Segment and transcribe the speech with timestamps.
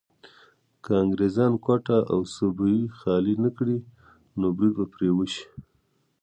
[0.83, 3.77] که انګريزان کوټه او سبۍ خالي نه کړي
[4.39, 5.45] نو بريد به پرې وشي.